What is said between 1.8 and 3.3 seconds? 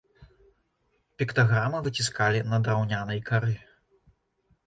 выціскалі на драўнянай